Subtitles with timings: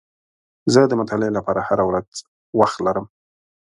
[0.73, 2.07] زه د مطالعې لپاره هره ورځ
[2.59, 3.05] وخت لرم.